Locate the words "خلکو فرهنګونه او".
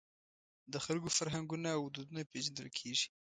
0.85-1.83